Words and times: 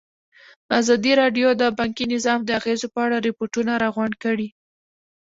ازادي 0.79 1.11
راډیو 1.21 1.47
د 1.61 1.63
بانکي 1.77 2.05
نظام 2.15 2.39
د 2.43 2.49
اغېزو 2.59 2.87
په 2.93 2.99
اړه 3.05 3.17
ریپوټونه 3.27 3.71
راغونډ 3.83 4.13
کړي. 4.23 4.47